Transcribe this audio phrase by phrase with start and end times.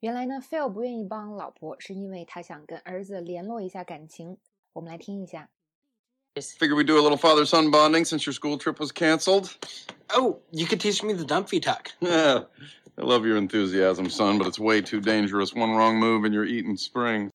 [0.00, 4.38] 原来呢，Phil 不愿意帮老婆，是因为他想跟儿子联络一下感情。
[4.72, 5.48] 我们来听一下。
[6.34, 9.50] Figure we do a little father-son bonding since your school trip was canceled.
[10.08, 11.90] Oh, you could teach me the dumpy tuck.
[12.00, 12.46] Yeah,
[12.96, 15.54] I love your enthusiasm, son, but it's way too dangerous.
[15.54, 17.30] One wrong move and you're eating spring.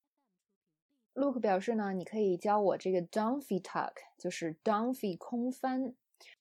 [1.13, 5.93] Luke 表示呢，你可以教我这个 Dunphy tuck，就是 Dunphy 空翻。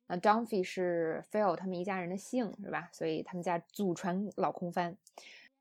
[0.06, 2.88] 那 Dunphy 是 Phil 他们一家人的姓，是吧？
[2.92, 4.96] 所以他们家祖传老空翻。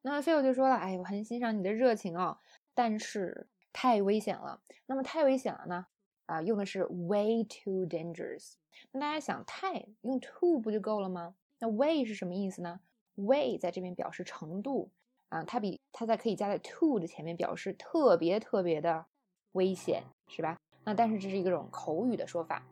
[0.03, 2.39] 那 Phil 就说了：“哎，我很欣赏你的热情哦，
[2.75, 4.63] 但是太危险了。
[4.87, 5.87] 那么太危险了呢？
[6.27, 8.55] 啊，用的是 way too dangerous。
[8.93, 11.35] 那大家想，太用 too 不就够了吗？
[11.59, 12.81] 那 way 是什么意思呢
[13.17, 14.91] ？way 在这边表示程度
[15.29, 19.05] 啊，它比它在可以加在 too 的前面，表示特别特别的
[19.53, 20.57] 危险，是吧？
[20.85, 22.65] 那但是这是一种口语的说法。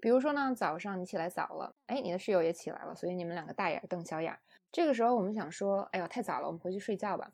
[0.00, 4.38] 比如说呢，早上你起来早了，哎，你的室友也起来了，所以你们两个大眼瞪小眼。
[4.72, 7.32] 这个时候我们想说，哎呦，太早了，我们回去睡觉吧。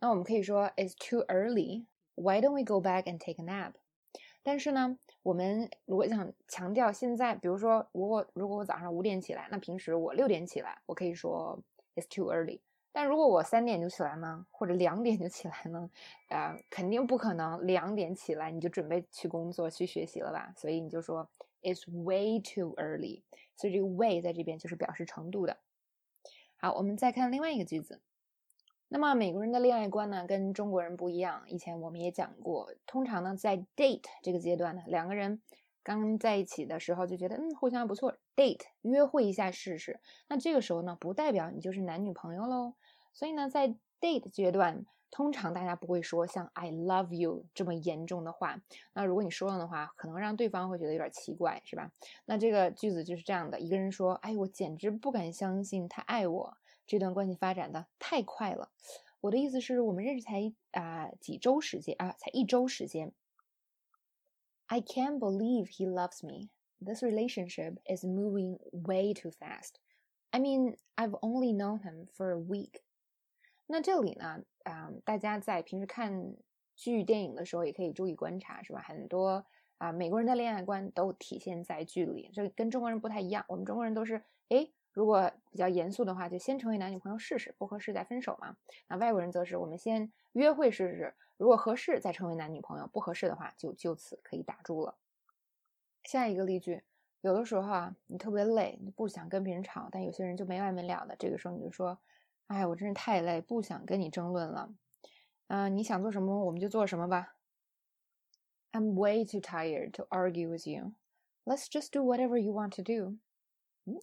[0.00, 1.86] 那我们可以说，It's too early.
[2.16, 3.74] Why don't we go back and take a nap?
[4.42, 11.62] 但是呢，我们如果想强调现在，比如说，如果如果我早上五点起来，那平时我六点起来，我可以说
[11.94, 12.60] It's too early.
[12.92, 15.90] 但如果我三点就起来呢，或者两点就起来呢，
[16.28, 20.52] 啊，肯定不可能两点起来你就准备去工作去学习了吧？
[20.56, 21.30] 所以你就说
[21.62, 23.22] It's way too early.
[23.56, 25.58] 所以这个 way 在这边就是表示程度的。
[26.56, 28.00] 好，我们再看另外一个句子。
[28.88, 31.44] 那么美国人的恋爱观呢，跟中国人不一样。
[31.46, 35.40] 以前我们也讲过，通常呢，在 date 这个阶段呢，两个人
[35.82, 40.00] 刚在一起的时候就觉得，嗯，互相不错，date 约会一下试试。
[40.28, 42.74] 那这个时候呢，不代表你就是男女朋友喽。
[43.12, 44.86] 所以呢，在 date 阶段。
[45.12, 48.62] 通常大家不会说像 "I love you" 这么严重的话。
[48.92, 51.90] 那如果你说了的话，可能让对方会觉得有点奇怪，是吧？
[52.26, 58.70] 那这个句子就是这样的：一个人说，哎，我简直不敢相信他爱我，这段关系发展的太快了。
[59.20, 63.12] 我的意思是我们认识才啊几周时间啊，才一周时间。
[64.69, 66.49] I can't believe he loves me.
[66.81, 69.79] This relationship is moving way too fast.
[70.31, 72.81] I mean, I've only known him for a week.
[73.67, 76.35] 那这里呢，啊，大家在平时看
[76.75, 78.81] 剧、电影的时候也可以注意观察，是吧？
[78.81, 79.45] 很多
[79.77, 83.45] 啊，美国人的恋爱观都体现在剧里，这跟中国人不太一样。
[83.47, 88.56] 我们中国人都是，哎， 如果比较严肃的话，就先成为男女朋友试试，不合适再分手嘛。
[88.88, 94.96] 那外国人则是，我们先约会试试，如果合适再成为男女朋友，不合适的话就就此可以打住了。
[96.04, 96.82] 下一个例句，
[97.20, 101.98] 有的时候啊，你特别累，你不想跟别人吵，但有些人就没完没了的，这个时候你就说。
[102.46, 104.74] 哎，我真是太累，不想跟你争论了。
[105.46, 107.36] 嗯，你想做什么，我们就做什么吧。
[108.72, 110.94] I'm way too tired to argue with you.
[111.44, 113.18] Let's just do whatever you want to do.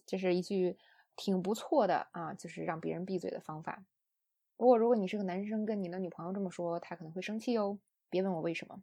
[0.06, 0.76] 这是一句
[1.16, 3.84] 挺不错的啊，就是让别人闭嘴的方法。
[4.56, 7.78] 不过，如果你是个男生，跟你的女朋友这么说，她可能会生气哦。
[8.10, 8.82] 别问我为什么。